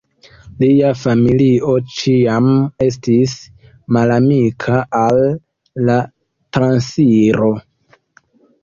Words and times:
Lia 0.61 0.87
familio 1.01 1.73
ĉiam 1.97 2.47
estis 2.87 3.37
malamika 3.99 4.81
al 5.05 5.23
la 5.91 6.01
transiro. 6.59 7.57